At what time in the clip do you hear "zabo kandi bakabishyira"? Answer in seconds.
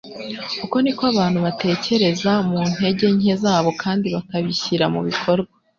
3.43-4.85